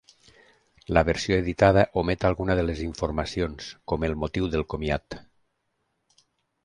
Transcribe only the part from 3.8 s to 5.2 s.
com el motiu del comiat.